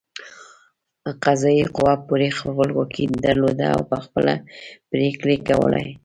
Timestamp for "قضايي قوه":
1.23-1.93